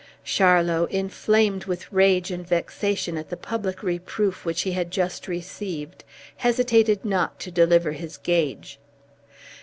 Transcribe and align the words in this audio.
Charlot, 0.23 0.89
inflamed 0.89 1.65
with 1.65 1.93
rage 1.93 2.31
and 2.31 2.43
vexation 2.47 3.17
at 3.17 3.29
the 3.29 3.37
public 3.37 3.83
reproof 3.83 4.43
which 4.45 4.61
he 4.63 4.71
had 4.71 4.89
just 4.89 5.27
received, 5.27 6.03
hesitated 6.37 7.05
not 7.05 7.39
to 7.39 7.51
deliver 7.51 7.91
his 7.91 8.17
gage. 8.17 8.79